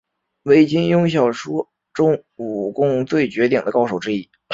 [0.45, 4.27] 为金庸小说中武功最绝顶的高手之一。